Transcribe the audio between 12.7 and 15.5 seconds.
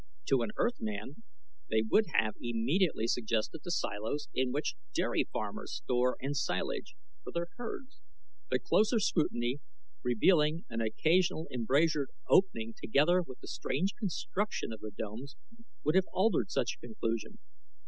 together with the strange construction of the domes,